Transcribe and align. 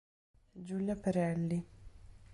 Giulia 0.63 0.95
Perelli 0.97 1.61